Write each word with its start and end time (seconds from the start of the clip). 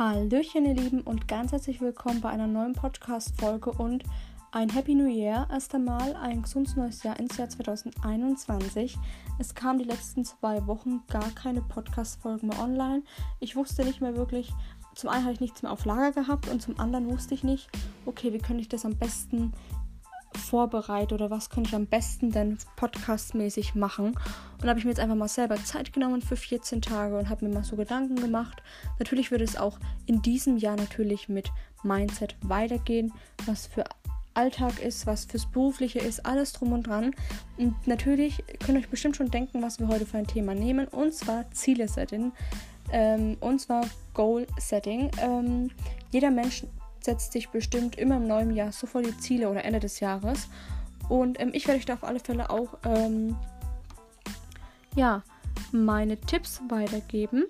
Hallöchen, 0.00 0.64
ihr 0.64 0.72
Lieben, 0.72 1.02
und 1.02 1.28
ganz 1.28 1.52
herzlich 1.52 1.82
willkommen 1.82 2.22
bei 2.22 2.30
einer 2.30 2.46
neuen 2.46 2.72
Podcast-Folge 2.72 3.70
und 3.70 4.02
ein 4.50 4.70
Happy 4.70 4.94
New 4.94 5.06
Year. 5.06 5.46
Erst 5.52 5.74
einmal 5.74 6.16
ein 6.16 6.40
gesundes 6.40 6.74
neues 6.74 7.02
Jahr 7.02 7.20
ins 7.20 7.36
Jahr 7.36 7.50
2021. 7.50 8.96
Es 9.38 9.54
kam 9.54 9.76
die 9.76 9.84
letzten 9.84 10.24
zwei 10.24 10.66
Wochen 10.66 11.02
gar 11.10 11.30
keine 11.32 11.60
Podcast-Folgen 11.60 12.48
mehr 12.48 12.58
online. 12.60 13.02
Ich 13.40 13.56
wusste 13.56 13.84
nicht 13.84 14.00
mehr 14.00 14.16
wirklich, 14.16 14.50
zum 14.94 15.10
einen 15.10 15.24
hatte 15.24 15.34
ich 15.34 15.40
nichts 15.40 15.62
mehr 15.62 15.70
auf 15.70 15.84
Lager 15.84 16.12
gehabt 16.12 16.48
und 16.48 16.62
zum 16.62 16.80
anderen 16.80 17.10
wusste 17.10 17.34
ich 17.34 17.44
nicht, 17.44 17.68
okay, 18.06 18.32
wie 18.32 18.38
könnte 18.38 18.62
ich 18.62 18.70
das 18.70 18.86
am 18.86 18.96
besten 18.96 19.52
vorbereite 20.36 21.14
oder 21.14 21.30
was 21.30 21.50
könnte 21.50 21.68
ich 21.68 21.76
am 21.76 21.86
besten 21.86 22.30
denn 22.30 22.58
podcastmäßig 22.76 23.74
machen. 23.74 24.16
Und 24.60 24.68
habe 24.68 24.78
ich 24.78 24.84
mir 24.84 24.90
jetzt 24.90 25.00
einfach 25.00 25.16
mal 25.16 25.28
selber 25.28 25.56
Zeit 25.56 25.92
genommen 25.92 26.22
für 26.22 26.36
14 26.36 26.82
Tage 26.82 27.18
und 27.18 27.28
habe 27.28 27.46
mir 27.46 27.54
mal 27.54 27.64
so 27.64 27.76
Gedanken 27.76 28.16
gemacht. 28.16 28.62
Natürlich 28.98 29.30
wird 29.30 29.42
es 29.42 29.56
auch 29.56 29.78
in 30.06 30.22
diesem 30.22 30.56
Jahr 30.56 30.76
natürlich 30.76 31.28
mit 31.28 31.50
Mindset 31.82 32.36
weitergehen, 32.42 33.12
was 33.46 33.66
für 33.66 33.84
Alltag 34.34 34.80
ist, 34.80 35.06
was 35.06 35.24
fürs 35.24 35.46
Berufliche 35.46 35.98
ist, 35.98 36.24
alles 36.24 36.52
drum 36.52 36.72
und 36.72 36.86
dran. 36.86 37.14
Und 37.56 37.86
natürlich 37.86 38.44
könnt 38.60 38.78
ihr 38.78 38.82
euch 38.82 38.88
bestimmt 38.88 39.16
schon 39.16 39.30
denken, 39.30 39.62
was 39.62 39.80
wir 39.80 39.88
heute 39.88 40.06
für 40.06 40.18
ein 40.18 40.26
Thema 40.26 40.54
nehmen, 40.54 40.86
und 40.88 41.14
zwar 41.14 41.50
Ziele 41.50 41.88
setzen. 41.88 42.32
Ähm, 42.92 43.36
und 43.40 43.60
zwar 43.60 43.84
Goal 44.14 44.46
Setting. 44.58 45.10
Ähm, 45.20 45.70
jeder 46.10 46.30
Mensch 46.30 46.64
setzt 47.04 47.32
sich 47.32 47.50
bestimmt 47.50 47.96
immer 47.96 48.16
im 48.16 48.26
neuen 48.26 48.54
Jahr 48.54 48.72
so 48.72 48.86
voll 48.86 49.02
die 49.02 49.16
Ziele 49.18 49.50
oder 49.50 49.64
Ende 49.64 49.80
des 49.80 50.00
Jahres. 50.00 50.48
Und 51.08 51.40
ähm, 51.40 51.50
ich 51.52 51.66
werde 51.66 51.78
euch 51.78 51.86
da 51.86 51.94
auf 51.94 52.04
alle 52.04 52.20
Fälle 52.20 52.50
auch 52.50 52.78
ähm, 52.84 53.36
ja, 54.94 55.22
meine 55.72 56.20
Tipps 56.20 56.60
weitergeben. 56.68 57.44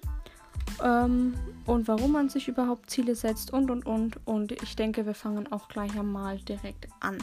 Ähm, 0.83 1.35
und 1.67 1.89
warum 1.89 2.13
man 2.13 2.29
sich 2.29 2.49
überhaupt 2.49 2.91
Ziele 2.91 3.15
setzt 3.15 3.53
und 3.53 3.71
und 3.71 3.87
und. 3.87 4.27
Und 4.27 4.53
ich 4.63 4.77
denke, 4.77 5.07
wir 5.07 5.15
fangen 5.15 5.53
auch 5.53 5.69
gleich 5.69 5.99
einmal 5.99 6.39
direkt 6.39 6.89
an. 7.01 7.19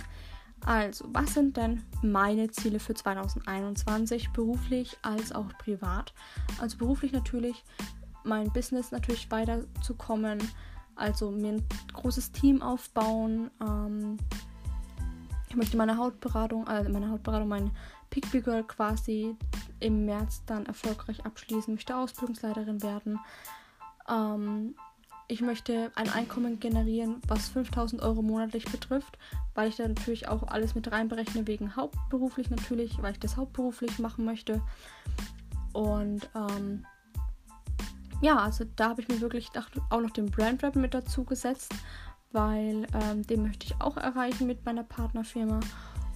Also, 0.66 1.06
was 1.10 1.34
sind 1.34 1.56
denn 1.58 1.84
meine 2.02 2.50
Ziele 2.50 2.80
für 2.80 2.94
2021, 2.94 4.30
beruflich 4.32 4.98
als 5.02 5.32
auch 5.32 5.50
privat? 5.60 6.14
Also 6.60 6.78
beruflich 6.78 7.12
natürlich 7.12 7.64
mein 8.24 8.52
Business 8.52 8.92
natürlich 8.92 9.30
weiterzukommen, 9.32 10.40
also 10.98 11.32
mir 11.32 11.54
ein 11.54 11.64
großes 11.94 12.32
Team 12.32 12.62
aufbauen. 12.62 13.50
Ähm, 13.62 14.18
ich 15.50 15.56
möchte 15.56 15.78
meine 15.78 15.98
Hautberatung, 15.98 16.68
also 16.68 16.92
meine 16.92 17.10
Hautberatung, 17.10 17.48
mein 17.48 17.72
Pigby 18.10 18.42
Girl 18.42 18.64
quasi 18.64 19.36
im 19.80 20.06
März 20.06 20.44
dann 20.46 20.66
erfolgreich 20.66 21.26
abschließen, 21.26 21.74
möchte 21.74 21.96
Ausbildungsleiterin 21.96 22.82
werden. 22.82 23.20
Ähm, 24.10 24.76
ich 25.30 25.42
möchte 25.42 25.92
ein 25.96 26.10
Einkommen 26.10 26.60
generieren, 26.60 27.22
was 27.28 27.50
5000 27.50 28.02
Euro 28.02 28.22
monatlich 28.22 28.66
betrifft, 28.66 29.18
weil 29.56 29.68
ich 29.68 29.76
da 29.76 29.88
natürlich 29.88 30.30
auch 30.30 30.44
alles 30.44 30.74
mit 30.74 30.90
reinberechne, 30.90 31.46
wegen 31.48 31.76
hauptberuflich 31.76 32.50
natürlich, 32.50 33.02
weil 33.02 33.12
ich 33.12 33.20
das 33.20 33.36
hauptberuflich 33.36 34.00
machen 34.00 34.24
möchte. 34.24 34.62
Und 35.74 36.30
ähm, 36.34 36.86
ja, 38.22 38.38
also 38.38 38.66
da 38.76 38.90
habe 38.90 39.02
ich 39.02 39.08
mir 39.08 39.22
wirklich 39.22 39.50
auch 39.90 40.02
noch 40.02 40.12
den 40.12 40.28
Brand 40.28 40.64
Rap 40.64 40.76
mit 40.76 40.94
dazu 40.94 41.24
gesetzt, 41.24 41.74
weil 42.32 42.88
ähm, 42.94 43.26
den 43.26 43.44
möchte 43.44 43.66
ich 43.66 43.80
auch 43.80 43.98
erreichen 43.98 44.48
mit 44.48 44.66
meiner 44.66 44.84
Partnerfirma. 44.84 45.60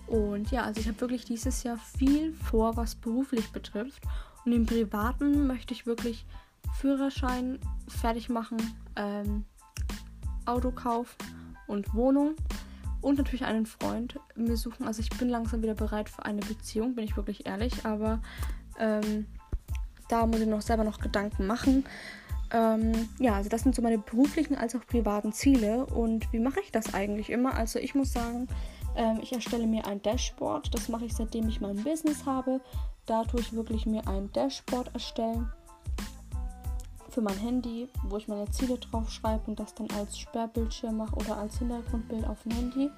Und 0.08 0.52
ja, 0.52 0.64
also 0.64 0.82
ich 0.82 0.88
habe 0.88 1.00
wirklich 1.00 1.26
dieses 1.26 1.64
Jahr 1.64 1.78
viel 1.78 2.34
vor, 2.34 2.76
was 2.76 2.96
beruflich 2.96 3.52
betrifft. 3.52 4.04
Und 4.46 4.52
im 4.52 4.66
Privaten 4.66 5.48
möchte 5.48 5.74
ich 5.74 5.86
wirklich 5.86 6.26
Führerschein 6.74 7.60
fertig 7.88 8.30
machen, 8.30 8.58
ähm, 8.96 9.46
Autokauf 10.46 11.16
und 11.68 11.94
Wohnung 11.94 12.36
und 13.02 13.18
natürlich 13.18 13.46
einen 13.46 13.66
Freund 13.66 14.20
mir 14.36 14.58
suchen. 14.58 14.86
Also 14.86 15.02
ich 15.02 15.10
bin 15.10 15.30
langsam 15.30 15.62
wieder 15.62 15.76
bereit 15.76 16.10
für 16.10 16.26
eine 16.26 16.42
Beziehung, 16.42 16.96
bin 16.96 17.06
ich 17.06 17.16
wirklich 17.16 17.46
ehrlich, 17.46 17.86
aber 17.86 18.22
ähm, 18.80 19.28
da 20.12 20.26
muss 20.26 20.42
ich 20.42 20.48
noch 20.48 20.62
selber 20.62 20.84
noch 20.84 21.00
Gedanken 21.00 21.48
machen. 21.48 21.86
Ähm, 22.54 23.10
ja, 23.20 23.36
also 23.36 23.50
das 23.50 23.62
sind 23.62 23.76
so 23.76 23.82
meine 23.82 23.98
beruflichen 23.98 24.56
als 24.56 24.76
auch 24.76 24.86
privaten 24.86 25.32
Ziele. 25.32 25.86
Und 25.86 26.32
wie 26.34 26.40
mache 26.40 26.60
ich 26.60 26.72
das 26.72 26.94
eigentlich 26.94 27.30
immer? 27.30 27.54
Also 27.54 27.80
ich 27.80 27.96
muss 27.96 28.12
sagen, 28.12 28.48
ähm, 28.96 29.20
ich 29.22 29.32
erstelle 29.32 29.68
mir 29.68 29.88
ein 29.88 30.02
Dashboard. 30.02 30.74
Das 30.74 30.90
mache 30.90 31.06
ich 31.06 31.16
seitdem 31.16 31.48
ich 31.48 31.62
mein 31.62 31.78
Business 31.84 32.26
habe. 32.26 32.60
Da 33.06 33.24
tue 33.24 33.40
ich 33.40 33.54
wirklich 33.54 33.86
mir 33.86 34.06
ein 34.08 34.32
Dashboard 34.34 34.94
erstellen 34.94 35.52
für 37.10 37.22
mein 37.22 37.38
Handy, 37.38 37.90
wo 38.04 38.18
ich 38.18 38.28
meine 38.28 38.50
Ziele 38.52 38.78
drauf 38.78 39.12
schreibe 39.12 39.44
und 39.48 39.60
das 39.60 39.74
dann 39.76 39.88
als 39.98 40.18
Sperrbildschirm 40.18 40.98
mache 40.98 41.16
oder 41.16 41.38
als 41.38 41.58
Hintergrundbild 41.60 42.26
auf 42.26 42.42
dem 42.44 42.54
Handy. 42.54 42.90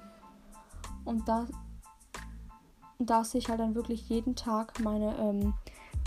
Und 1.04 1.28
da, 1.28 1.46
da 2.98 3.24
sehe 3.24 3.40
ich 3.40 3.48
halt 3.48 3.60
dann 3.60 3.74
wirklich 3.74 4.08
jeden 4.08 4.36
Tag 4.36 4.78
meine 4.80 5.16
ähm, 5.18 5.54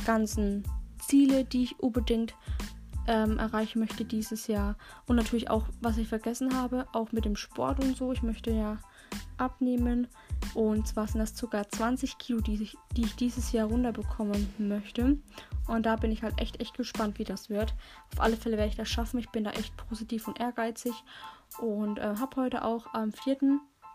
ganzen 0.05 0.63
Ziele, 0.99 1.45
die 1.45 1.63
ich 1.63 1.79
unbedingt 1.79 2.35
ähm, 3.07 3.39
erreichen 3.39 3.79
möchte 3.79 4.05
dieses 4.05 4.47
Jahr. 4.47 4.75
Und 5.07 5.15
natürlich 5.15 5.49
auch, 5.49 5.65
was 5.81 5.97
ich 5.97 6.07
vergessen 6.07 6.55
habe, 6.55 6.85
auch 6.93 7.11
mit 7.11 7.25
dem 7.25 7.35
Sport 7.35 7.83
und 7.83 7.97
so. 7.97 8.11
Ich 8.11 8.21
möchte 8.21 8.51
ja 8.51 8.77
abnehmen. 9.37 10.07
Und 10.53 10.87
zwar 10.87 11.07
sind 11.07 11.19
das 11.19 11.35
sogar 11.35 11.67
20 11.69 12.17
Kilo, 12.17 12.41
die 12.41 12.61
ich, 12.61 12.77
die 12.95 13.03
ich 13.03 13.15
dieses 13.15 13.51
Jahr 13.51 13.67
runterbekommen 13.67 14.47
möchte. 14.57 15.17
Und 15.67 15.85
da 15.85 15.95
bin 15.95 16.11
ich 16.11 16.23
halt 16.23 16.39
echt, 16.39 16.59
echt 16.59 16.75
gespannt, 16.75 17.17
wie 17.19 17.23
das 17.23 17.49
wird. 17.49 17.73
Auf 18.13 18.21
alle 18.21 18.37
Fälle 18.37 18.57
werde 18.57 18.69
ich 18.69 18.77
das 18.77 18.89
schaffen. 18.89 19.19
Ich 19.19 19.29
bin 19.29 19.43
da 19.43 19.51
echt 19.51 19.75
positiv 19.77 20.27
und 20.27 20.39
ehrgeizig. 20.39 20.93
Und 21.59 21.99
äh, 21.99 22.15
habe 22.19 22.41
heute 22.41 22.63
auch 22.65 22.93
am 22.93 23.13
4. 23.13 23.37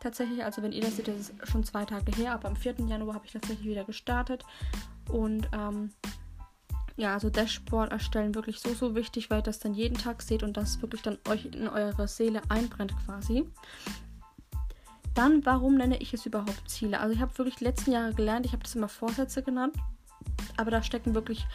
tatsächlich, 0.01 0.43
also 0.45 0.63
wenn 0.63 0.73
ihr 0.73 0.83
das 0.83 0.97
seht, 0.97 1.09
das 1.09 1.17
ist 1.17 1.35
schon 1.45 1.65
zwei 1.65 1.85
Tage 1.85 2.13
her, 2.13 2.33
aber 2.33 2.49
am 2.49 2.57
4. 2.57 2.75
Januar 2.87 3.15
habe 3.15 3.27
ich 3.27 3.33
tatsächlich 3.33 3.67
wieder 3.67 3.85
gestartet. 3.85 4.45
Und 5.11 5.49
ähm, 5.53 5.91
ja, 6.97 7.15
also 7.15 7.31
Dashboard 7.31 7.93
erstellen 7.93 8.35
wirklich 8.35 8.61
so, 8.61 8.75
so 8.75 8.95
wichtig, 8.95 9.31
weil 9.31 9.41
ihr 9.41 9.43
das 9.43 9.59
dann 9.59 9.75
jeden 9.75 9.97
Tag 9.97 10.23
seht 10.23 10.43
und 10.43 10.57
das 10.57 10.83
wirklich 10.83 11.03
dann 11.03 11.19
euch 11.29 11.47
in 11.47 11.69
eure 11.69 12.09
Seele 12.09 12.43
einbrennt 12.49 12.95
quasi. 13.05 13.45
Dann, 15.15 15.45
warum 15.45 15.77
nenne 15.77 15.99
ich 15.99 16.15
es 16.15 16.27
überhaupt 16.27 16.71
Ziele? 16.71 17.01
Also 17.01 17.15
ich 17.15 17.21
habe 17.21 17.37
wirklich 17.39 17.57
die 17.57 17.65
letzten 17.65 17.93
Jahre 17.93 18.15
gelernt, 18.15 18.47
ich 18.47 18.53
habe 18.53 18.63
das 18.63 18.75
immer 18.75 18.89
Vorsätze 18.89 19.43
genannt, 19.43 19.77
aber 20.57 20.71
da 20.71 20.83
stecken 20.83 21.15
wirklich 21.15 21.47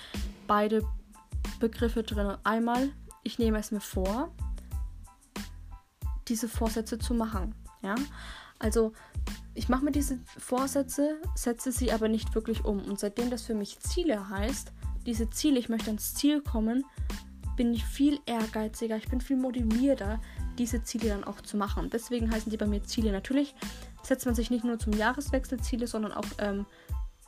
beide 0.47 0.83
Begriffe 1.59 2.03
drin. 2.03 2.37
Einmal, 2.43 2.89
ich 3.23 3.39
nehme 3.39 3.57
es 3.57 3.71
mir 3.71 3.81
vor, 3.81 4.31
diese 6.27 6.49
Vorsätze 6.49 6.99
zu 6.99 7.13
machen. 7.13 7.55
Ja, 7.81 7.95
also 8.59 8.93
ich 9.53 9.69
mache 9.69 9.83
mir 9.83 9.91
diese 9.91 10.19
Vorsätze, 10.37 11.19
setze 11.35 11.71
sie 11.71 11.91
aber 11.91 12.07
nicht 12.07 12.35
wirklich 12.35 12.65
um. 12.65 12.79
Und 12.83 12.99
seitdem 12.99 13.29
das 13.29 13.43
für 13.43 13.55
mich 13.55 13.79
Ziele 13.79 14.29
heißt, 14.29 14.71
diese 15.07 15.29
Ziele, 15.29 15.57
ich 15.57 15.69
möchte 15.69 15.87
ans 15.87 16.13
Ziel 16.13 16.41
kommen, 16.41 16.85
bin 17.55 17.73
ich 17.73 17.83
viel 17.83 18.19
ehrgeiziger, 18.27 18.97
ich 18.97 19.07
bin 19.07 19.19
viel 19.19 19.37
motivierter, 19.37 20.19
diese 20.59 20.83
Ziele 20.83 21.09
dann 21.09 21.23
auch 21.23 21.41
zu 21.41 21.57
machen. 21.57 21.89
Deswegen 21.89 22.29
heißen 22.29 22.51
die 22.51 22.57
bei 22.57 22.67
mir 22.67 22.83
Ziele. 22.83 23.11
Natürlich 23.11 23.55
setzt 24.03 24.25
man 24.25 24.35
sich 24.35 24.51
nicht 24.51 24.63
nur 24.63 24.77
zum 24.77 24.93
Jahreswechsel 24.93 25.59
Ziele, 25.59 25.87
sondern 25.87 26.11
auch 26.11 26.25
ähm, 26.37 26.65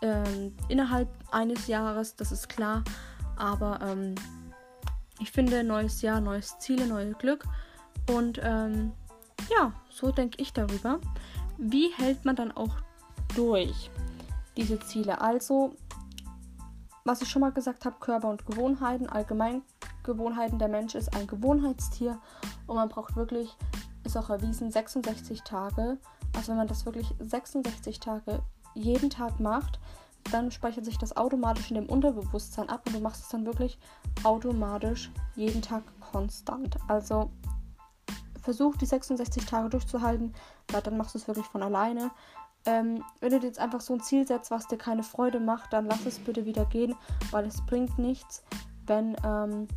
ähm, 0.01 0.55
innerhalb 0.67 1.09
eines 1.31 1.67
Jahres, 1.67 2.15
das 2.15 2.31
ist 2.31 2.49
klar. 2.49 2.83
Aber 3.37 3.79
ähm, 3.81 4.13
ich 5.19 5.31
finde, 5.31 5.63
neues 5.63 6.01
Jahr, 6.01 6.21
neues 6.21 6.59
Ziele, 6.59 6.85
neues 6.85 7.17
Glück. 7.17 7.45
Und 8.09 8.39
ähm, 8.43 8.91
ja, 9.49 9.73
so 9.89 10.11
denke 10.11 10.41
ich 10.41 10.53
darüber. 10.53 10.99
Wie 11.57 11.91
hält 11.95 12.25
man 12.25 12.35
dann 12.35 12.51
auch 12.51 12.75
durch 13.35 13.89
diese 14.57 14.79
Ziele? 14.79 15.21
Also, 15.21 15.75
was 17.05 17.21
ich 17.21 17.29
schon 17.29 17.41
mal 17.41 17.51
gesagt 17.51 17.85
habe, 17.85 17.97
Körper 17.99 18.29
und 18.29 18.45
Gewohnheiten, 18.45 19.07
allgemein 19.07 19.61
Gewohnheiten. 20.03 20.59
Der 20.59 20.67
Mensch 20.67 20.95
ist 20.95 21.15
ein 21.15 21.27
Gewohnheitstier 21.27 22.19
und 22.67 22.75
man 22.75 22.89
braucht 22.89 23.15
wirklich, 23.15 23.55
ist 24.03 24.17
auch 24.17 24.29
erwiesen, 24.29 24.71
66 24.71 25.41
Tage. 25.43 25.97
Also 26.35 26.49
wenn 26.49 26.57
man 26.57 26.67
das 26.67 26.85
wirklich 26.85 27.13
66 27.19 27.99
Tage 27.99 28.41
jeden 28.73 29.09
Tag 29.09 29.39
macht, 29.39 29.79
dann 30.31 30.51
speichert 30.51 30.85
sich 30.85 30.97
das 30.97 31.17
automatisch 31.17 31.69
in 31.71 31.75
dem 31.75 31.89
Unterbewusstsein 31.89 32.69
ab 32.69 32.83
und 32.85 32.95
du 32.95 32.99
machst 32.99 33.23
es 33.23 33.29
dann 33.29 33.45
wirklich 33.45 33.79
automatisch 34.23 35.11
jeden 35.35 35.61
Tag 35.61 35.83
konstant. 36.11 36.77
Also 36.87 37.31
versuch 38.41 38.75
die 38.77 38.85
66 38.85 39.45
Tage 39.45 39.69
durchzuhalten, 39.69 40.33
weil 40.71 40.81
dann 40.81 40.97
machst 40.97 41.15
du 41.15 41.19
es 41.19 41.27
wirklich 41.27 41.47
von 41.47 41.63
alleine. 41.63 42.11
Ähm, 42.65 43.03
wenn 43.19 43.31
du 43.31 43.39
dir 43.39 43.47
jetzt 43.47 43.59
einfach 43.59 43.81
so 43.81 43.93
ein 43.93 44.01
Ziel 44.01 44.27
setzt, 44.27 44.51
was 44.51 44.67
dir 44.67 44.77
keine 44.77 45.03
Freude 45.03 45.39
macht, 45.39 45.73
dann 45.73 45.85
lass 45.85 46.05
es 46.05 46.19
bitte 46.19 46.45
wieder 46.45 46.65
gehen, 46.65 46.95
weil 47.31 47.45
es 47.45 47.65
bringt 47.65 47.97
nichts, 47.97 48.43
wenn 48.85 49.15
ähm, 49.23 49.67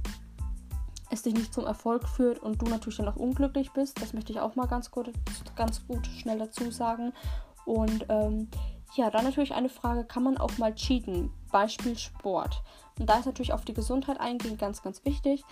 es 1.11 1.23
dich 1.23 1.35
nicht 1.35 1.55
zum 1.55 1.65
Erfolg 1.67 2.09
führt 2.09 2.39
und 2.41 2.61
du 2.61 2.67
natürlich 2.67 2.97
dann 2.97 3.09
auch 3.09 3.17
unglücklich 3.17 3.73
bist. 3.73 4.01
Das 4.03 4.13
möchte 4.13 4.33
ich 4.33 4.41
auch 4.41 4.57
mal 4.57 4.67
ganz 4.67 4.91
gut, 4.91 5.13
ganz 5.57 5.87
gut 5.87 6.07
schnell 6.07 6.39
dazu 6.39 6.71
sagen. 6.71 7.13
Und 7.65 8.07
ähm, 8.09 8.49
Ja, 8.95 9.11
dann 9.11 9.25
natürlich 9.25 9.55
eine 9.55 9.71
Frage, 9.71 10.05
kann 10.05 10.23
man 10.23 10.37
auch 10.37 10.59
mal 10.59 10.75
cheaten? 10.75 11.31
Beispiel 11.51 11.97
Sport. 11.97 12.63
Und 12.99 13.09
da 13.09 13.19
ist 13.19 13.27
natürlich 13.27 13.53
auf 13.55 13.65
die 13.65 13.73
Gesundheit 13.73 14.21
eingehen 14.21 14.59
ganz, 14.59 14.83
ganz 14.83 15.05
wichtig. 15.07 15.45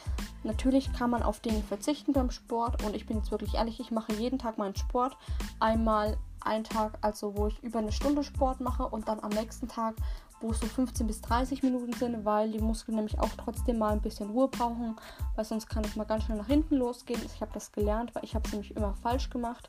Natürlich 0.44 0.92
kann 0.92 1.10
man 1.10 1.22
auf 1.22 1.40
Dinge 1.40 1.62
verzichten 1.62 2.12
beim 2.12 2.30
Sport. 2.30 2.82
Und 2.84 2.94
ich 2.94 3.06
bin 3.06 3.16
jetzt 3.16 3.30
wirklich 3.30 3.54
ehrlich, 3.54 3.80
ich 3.80 3.90
mache 3.90 4.12
jeden 4.12 4.38
Tag 4.38 4.58
meinen 4.58 4.76
Sport. 4.76 5.16
Einmal 5.58 6.18
einen 6.44 6.64
Tag, 6.64 6.98
also 7.00 7.36
wo 7.36 7.46
ich 7.46 7.62
über 7.62 7.78
eine 7.78 7.92
Stunde 7.92 8.24
Sport 8.24 8.60
mache 8.60 8.86
und 8.86 9.08
dann 9.08 9.20
am 9.20 9.30
nächsten 9.30 9.68
Tag, 9.68 9.94
wo 10.40 10.50
es 10.50 10.60
so 10.60 10.66
15 10.66 11.06
bis 11.06 11.20
30 11.20 11.62
Minuten 11.62 11.92
sind, 11.92 12.24
weil 12.24 12.50
die 12.50 12.60
Muskeln 12.60 12.96
nämlich 12.96 13.18
auch 13.18 13.30
trotzdem 13.36 13.78
mal 13.78 13.92
ein 13.92 14.00
bisschen 14.00 14.30
Ruhe 14.30 14.48
brauchen, 14.48 14.96
weil 15.36 15.44
sonst 15.44 15.68
kann 15.68 15.84
es 15.84 15.96
mal 15.96 16.04
ganz 16.04 16.24
schnell 16.24 16.38
nach 16.38 16.46
hinten 16.46 16.76
losgehen. 16.76 17.20
Ich 17.24 17.40
habe 17.40 17.52
das 17.52 17.72
gelernt, 17.72 18.14
weil 18.14 18.24
ich 18.24 18.34
habe 18.34 18.46
es 18.46 18.52
nämlich 18.52 18.74
immer 18.74 18.94
falsch 19.02 19.28
gemacht. 19.28 19.68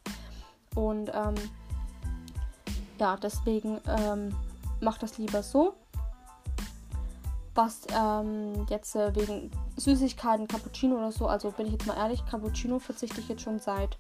Und 0.75 1.11
ähm, 1.13 1.35
ja, 2.99 3.17
deswegen 3.17 3.79
ähm, 3.87 4.33
macht 4.79 5.03
das 5.03 5.17
lieber 5.17 5.43
so. 5.43 5.73
Was 7.53 7.81
ähm, 7.93 8.65
jetzt 8.69 8.95
äh, 8.95 9.13
wegen 9.13 9.51
Süßigkeiten, 9.75 10.47
Cappuccino 10.47 10.95
oder 10.95 11.11
so, 11.11 11.27
also 11.27 11.51
bin 11.51 11.65
ich 11.65 11.73
jetzt 11.73 11.85
mal 11.85 11.97
ehrlich, 11.97 12.25
Cappuccino 12.25 12.79
verzichte 12.79 13.19
ich 13.19 13.27
jetzt 13.27 13.41
schon 13.41 13.59
seit 13.59 13.97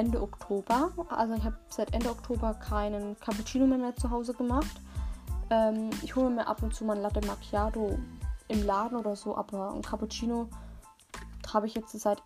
Ende 0.00 0.22
Oktober. 0.22 0.90
Also 1.10 1.34
ich 1.34 1.44
habe 1.44 1.58
seit 1.68 1.92
Ende 1.92 2.08
Oktober 2.08 2.54
keinen 2.54 3.20
Cappuccino 3.20 3.66
mehr, 3.66 3.76
mehr 3.76 3.94
zu 3.96 4.10
Hause 4.10 4.32
gemacht. 4.32 4.80
Ähm, 5.50 5.90
ich 6.02 6.16
hole 6.16 6.30
mir 6.30 6.46
ab 6.46 6.62
und 6.62 6.74
zu 6.74 6.86
mal 6.86 6.96
ein 6.96 7.02
Latte 7.02 7.20
Macchiato 7.26 7.98
im 8.48 8.64
Laden 8.64 8.96
oder 8.96 9.14
so, 9.14 9.36
aber 9.36 9.74
ein 9.74 9.82
Cappuccino 9.82 10.48
habe 11.52 11.66
ich 11.66 11.74
jetzt 11.74 11.92
seit 12.00 12.22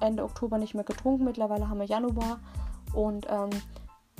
Ende 0.00 0.24
Oktober 0.24 0.58
nicht 0.58 0.74
mehr 0.74 0.84
getrunken. 0.84 1.24
Mittlerweile 1.24 1.70
haben 1.70 1.78
wir 1.78 1.86
Januar 1.86 2.38
und 2.92 3.26
ähm, 3.30 3.48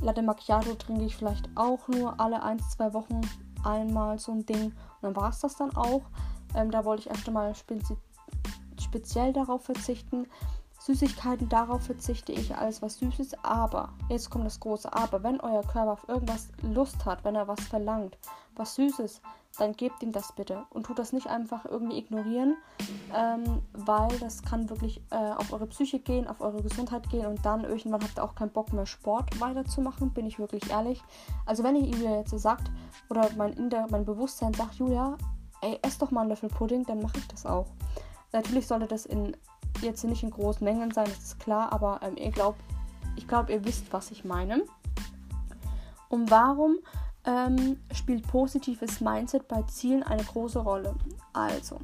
Latte 0.00 0.22
Macchiato 0.22 0.74
trinke 0.74 1.04
ich 1.04 1.16
vielleicht 1.16 1.50
auch 1.54 1.88
nur 1.88 2.18
alle 2.18 2.42
ein, 2.42 2.58
zwei 2.60 2.94
Wochen 2.94 3.20
einmal 3.62 4.18
so 4.18 4.32
ein 4.32 4.46
Ding. 4.46 4.64
Und 4.64 5.02
dann 5.02 5.16
war 5.16 5.28
es 5.28 5.40
das 5.40 5.56
dann 5.56 5.76
auch. 5.76 6.02
Ähm, 6.54 6.70
da 6.70 6.86
wollte 6.86 7.02
ich 7.02 7.10
erst 7.10 7.28
einmal 7.28 7.54
spezi 7.54 7.94
speziell 8.82 9.34
darauf 9.34 9.64
verzichten. 9.64 10.26
Süßigkeiten, 10.86 11.48
darauf 11.48 11.82
verzichte 11.82 12.30
ich 12.32 12.56
alles 12.56 12.80
was 12.80 12.98
Süßes. 12.98 13.42
Aber, 13.42 13.88
jetzt 14.08 14.30
kommt 14.30 14.46
das 14.46 14.60
große 14.60 14.92
Aber, 14.92 15.24
wenn 15.24 15.40
euer 15.40 15.62
Körper 15.62 15.92
auf 15.92 16.08
irgendwas 16.08 16.48
Lust 16.62 17.04
hat, 17.04 17.24
wenn 17.24 17.34
er 17.34 17.48
was 17.48 17.60
verlangt, 17.60 18.16
was 18.54 18.76
Süßes, 18.76 19.20
dann 19.58 19.72
gebt 19.72 20.02
ihm 20.02 20.12
das 20.12 20.32
bitte 20.32 20.64
und 20.70 20.86
tut 20.86 20.98
das 20.98 21.12
nicht 21.12 21.26
einfach 21.26 21.64
irgendwie 21.64 21.98
ignorieren, 21.98 22.56
ähm, 23.12 23.62
weil 23.72 24.16
das 24.18 24.42
kann 24.42 24.68
wirklich 24.70 25.00
äh, 25.10 25.16
auf 25.16 25.52
eure 25.52 25.66
Psyche 25.66 25.98
gehen, 25.98 26.28
auf 26.28 26.40
eure 26.40 26.62
Gesundheit 26.62 27.08
gehen 27.10 27.26
und 27.26 27.44
dann 27.44 27.64
irgendwann 27.64 28.02
habt 28.02 28.18
ihr 28.18 28.24
auch 28.24 28.34
keinen 28.34 28.50
Bock 28.50 28.72
mehr 28.72 28.86
Sport 28.86 29.40
weiterzumachen, 29.40 30.10
bin 30.10 30.26
ich 30.26 30.38
wirklich 30.38 30.70
ehrlich. 30.70 31.02
Also 31.46 31.64
wenn 31.64 31.74
ihr 31.74 31.86
Julia 31.86 32.18
jetzt 32.18 32.38
sagt 32.38 32.70
oder 33.10 33.28
mein, 33.36 33.54
Inter 33.54 33.86
mein 33.90 34.04
Bewusstsein 34.04 34.54
sagt, 34.54 34.74
Julia, 34.74 35.16
ey, 35.62 35.78
ess 35.82 35.98
doch 35.98 36.10
mal 36.10 36.20
einen 36.20 36.30
Löffel 36.30 36.48
Pudding, 36.48 36.84
dann 36.84 37.00
mache 37.00 37.18
ich 37.18 37.26
das 37.28 37.44
auch. 37.44 37.66
Natürlich 38.32 38.66
sollte 38.66 38.86
das 38.86 39.06
in 39.06 39.36
jetzt 39.82 40.04
nicht 40.04 40.22
in 40.22 40.30
großen 40.30 40.64
Mengen 40.64 40.90
sein, 40.92 41.06
das 41.06 41.24
ist 41.24 41.40
klar, 41.40 41.72
aber 41.72 42.00
ähm, 42.02 42.16
ihr 42.16 42.30
glaubt, 42.30 42.60
ich 43.16 43.26
glaube, 43.26 43.52
ihr 43.52 43.64
wisst, 43.64 43.92
was 43.92 44.10
ich 44.10 44.24
meine. 44.24 44.62
Und 46.08 46.30
warum 46.30 46.78
ähm, 47.24 47.80
spielt 47.92 48.26
positives 48.28 49.00
Mindset 49.00 49.48
bei 49.48 49.62
Zielen 49.62 50.02
eine 50.02 50.22
große 50.22 50.58
Rolle? 50.58 50.94
Also, 51.32 51.80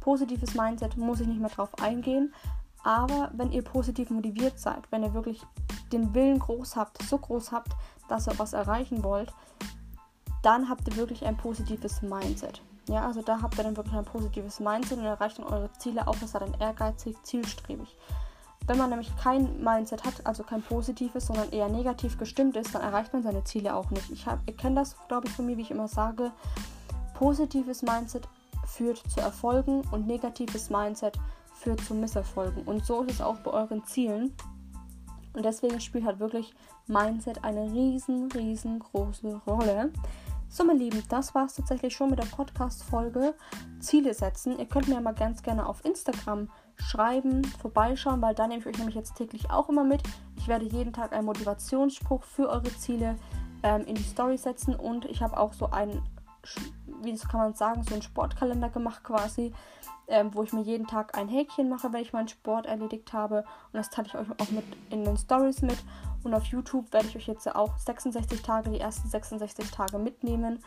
positives 0.00 0.54
Mindset 0.54 0.96
muss 0.96 1.20
ich 1.20 1.26
nicht 1.26 1.40
mehr 1.40 1.50
drauf 1.50 1.70
eingehen, 1.80 2.32
aber 2.84 3.30
wenn 3.32 3.50
ihr 3.50 3.62
positiv 3.62 4.10
motiviert 4.10 4.58
seid, 4.58 4.90
wenn 4.90 5.02
ihr 5.02 5.14
wirklich 5.14 5.42
den 5.90 6.14
Willen 6.14 6.38
groß 6.38 6.76
habt, 6.76 7.02
so 7.02 7.18
groß 7.18 7.50
habt, 7.50 7.72
dass 8.08 8.28
ihr 8.28 8.38
was 8.38 8.52
erreichen 8.52 9.02
wollt, 9.02 9.32
dann 10.42 10.68
habt 10.68 10.86
ihr 10.86 10.96
wirklich 10.96 11.24
ein 11.24 11.36
positives 11.36 12.02
Mindset. 12.02 12.62
Ja, 12.88 13.06
also 13.06 13.22
da 13.22 13.40
habt 13.40 13.56
ihr 13.56 13.64
dann 13.64 13.76
wirklich 13.76 13.96
ein 13.96 14.04
positives 14.04 14.60
Mindset 14.60 14.98
und 14.98 15.04
erreicht 15.04 15.38
dann 15.38 15.46
eure 15.46 15.72
Ziele 15.78 16.06
auch, 16.06 16.16
das 16.16 16.32
seid 16.32 16.42
dann 16.42 16.54
ehrgeizig, 16.60 17.16
zielstrebig. 17.22 17.96
Wenn 18.66 18.78
man 18.78 18.90
nämlich 18.90 19.14
kein 19.16 19.62
Mindset 19.62 20.04
hat, 20.04 20.24
also 20.24 20.42
kein 20.42 20.62
positives, 20.62 21.26
sondern 21.26 21.50
eher 21.50 21.68
negativ 21.68 22.18
gestimmt 22.18 22.56
ist, 22.56 22.74
dann 22.74 22.82
erreicht 22.82 23.12
man 23.12 23.22
seine 23.22 23.44
Ziele 23.44 23.74
auch 23.74 23.90
nicht. 23.90 24.10
Ich, 24.10 24.26
ich 24.46 24.56
kenne 24.56 24.76
das, 24.76 24.96
glaube 25.08 25.26
ich, 25.26 25.32
von 25.34 25.46
mir, 25.46 25.56
wie 25.56 25.62
ich 25.62 25.70
immer 25.70 25.88
sage. 25.88 26.32
Positives 27.14 27.82
Mindset 27.82 28.26
führt 28.66 29.02
zu 29.10 29.20
Erfolgen 29.20 29.82
und 29.92 30.06
negatives 30.06 30.70
Mindset 30.70 31.18
führt 31.54 31.80
zu 31.82 31.94
Misserfolgen. 31.94 32.62
Und 32.64 32.84
so 32.84 33.02
ist 33.02 33.14
es 33.14 33.20
auch 33.20 33.36
bei 33.36 33.50
euren 33.50 33.84
Zielen. 33.84 34.34
Und 35.34 35.44
deswegen 35.44 35.80
spielt 35.80 36.04
halt 36.04 36.18
wirklich 36.18 36.54
Mindset 36.86 37.44
eine 37.44 37.70
riesen, 37.70 38.30
riesengroße 38.32 39.40
Rolle. 39.46 39.92
So, 40.56 40.62
meine 40.62 40.78
Lieben, 40.78 41.02
das 41.08 41.34
war 41.34 41.46
es 41.46 41.56
tatsächlich 41.56 41.96
schon 41.96 42.10
mit 42.10 42.20
der 42.20 42.26
Podcast-Folge 42.26 43.34
Ziele 43.80 44.14
setzen. 44.14 44.56
Ihr 44.56 44.66
könnt 44.66 44.86
mir 44.86 45.00
mal 45.00 45.12
ganz 45.12 45.42
gerne 45.42 45.66
auf 45.66 45.84
Instagram 45.84 46.48
schreiben, 46.76 47.42
vorbeischauen, 47.44 48.22
weil 48.22 48.36
da 48.36 48.46
nehme 48.46 48.60
ich 48.60 48.66
euch 48.68 48.78
nämlich 48.78 48.94
jetzt 48.94 49.16
täglich 49.16 49.50
auch 49.50 49.68
immer 49.68 49.82
mit. 49.82 50.04
Ich 50.36 50.46
werde 50.46 50.64
jeden 50.64 50.92
Tag 50.92 51.12
einen 51.12 51.24
Motivationsspruch 51.24 52.22
für 52.22 52.48
eure 52.48 52.72
Ziele 52.76 53.16
ähm, 53.64 53.84
in 53.86 53.96
die 53.96 54.04
Story 54.04 54.38
setzen 54.38 54.76
und 54.76 55.06
ich 55.06 55.24
habe 55.24 55.36
auch 55.36 55.54
so 55.54 55.72
einen, 55.72 56.00
wie 57.02 57.18
kann 57.18 57.40
man 57.40 57.54
sagen, 57.54 57.82
so 57.82 57.92
einen 57.92 58.02
Sportkalender 58.02 58.68
gemacht 58.68 59.02
quasi, 59.02 59.52
ähm, 60.06 60.32
wo 60.34 60.44
ich 60.44 60.52
mir 60.52 60.62
jeden 60.62 60.86
Tag 60.86 61.18
ein 61.18 61.26
Häkchen 61.26 61.68
mache, 61.68 61.92
wenn 61.92 62.02
ich 62.02 62.12
meinen 62.12 62.28
Sport 62.28 62.66
erledigt 62.66 63.12
habe. 63.12 63.38
Und 63.38 63.74
das 63.78 63.90
teile 63.90 64.06
ich 64.06 64.14
euch 64.14 64.28
auch 64.38 64.50
mit 64.52 64.64
in 64.90 65.04
den 65.04 65.16
Stories 65.16 65.62
mit. 65.62 65.82
Und 66.24 66.34
auf 66.34 66.44
YouTube 66.46 66.92
werde 66.92 67.06
ich 67.06 67.16
euch 67.16 67.26
jetzt 67.26 67.54
auch 67.54 67.76
66 67.78 68.42
Tage, 68.42 68.70
die 68.70 68.80
ersten 68.80 69.08
66 69.08 69.70
Tage 69.70 69.98
mitnehmen 69.98 70.58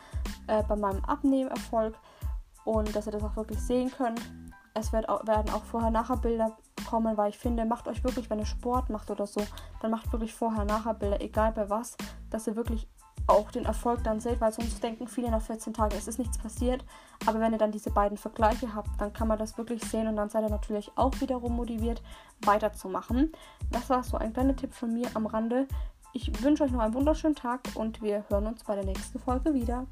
äh, 0.46 0.62
bei 0.62 0.76
meinem 0.76 1.04
Abnehmerfolg. 1.04 1.96
Und 2.64 2.94
dass 2.94 3.06
ihr 3.06 3.12
das 3.12 3.24
auch 3.24 3.36
wirklich 3.36 3.60
sehen 3.60 3.90
könnt. 3.90 4.20
Es 4.74 4.92
wird 4.92 5.08
auch, 5.08 5.26
werden 5.26 5.52
auch 5.52 5.64
Vorher-Nachher-Bilder 5.64 6.56
kommen, 6.88 7.16
weil 7.16 7.30
ich 7.30 7.38
finde, 7.38 7.64
macht 7.64 7.88
euch 7.88 8.04
wirklich, 8.04 8.30
wenn 8.30 8.38
ihr 8.38 8.46
Sport 8.46 8.90
macht 8.90 9.10
oder 9.10 9.26
so, 9.26 9.42
dann 9.80 9.90
macht 9.90 10.12
wirklich 10.12 10.34
Vorher-Nachher-Bilder, 10.34 11.20
egal 11.20 11.52
bei 11.52 11.68
was, 11.68 11.96
dass 12.30 12.46
ihr 12.46 12.54
wirklich 12.54 12.88
auch 13.28 13.50
den 13.50 13.64
Erfolg 13.64 14.02
dann 14.04 14.20
seht, 14.20 14.40
weil 14.40 14.52
sonst 14.52 14.82
denken 14.82 15.06
viele 15.06 15.30
nach 15.30 15.42
14 15.42 15.74
Tagen, 15.74 15.94
es 15.96 16.08
ist 16.08 16.18
nichts 16.18 16.38
passiert. 16.38 16.84
Aber 17.26 17.40
wenn 17.40 17.52
ihr 17.52 17.58
dann 17.58 17.72
diese 17.72 17.90
beiden 17.90 18.18
Vergleiche 18.18 18.74
habt, 18.74 18.88
dann 18.98 19.12
kann 19.12 19.28
man 19.28 19.38
das 19.38 19.58
wirklich 19.58 19.84
sehen 19.84 20.08
und 20.08 20.16
dann 20.16 20.30
seid 20.30 20.44
ihr 20.44 20.50
natürlich 20.50 20.90
auch 20.96 21.20
wiederum 21.20 21.56
motiviert, 21.56 22.02
weiterzumachen. 22.40 23.32
Das 23.70 23.90
war 23.90 24.02
so 24.02 24.16
ein 24.16 24.32
kleiner 24.32 24.56
Tipp 24.56 24.72
von 24.72 24.92
mir 24.92 25.08
am 25.14 25.26
Rande. 25.26 25.68
Ich 26.12 26.42
wünsche 26.42 26.64
euch 26.64 26.70
noch 26.70 26.80
einen 26.80 26.94
wunderschönen 26.94 27.34
Tag 27.34 27.60
und 27.74 28.00
wir 28.02 28.24
hören 28.28 28.46
uns 28.46 28.64
bei 28.64 28.74
der 28.74 28.84
nächsten 28.84 29.18
Folge 29.18 29.54
wieder. 29.54 29.86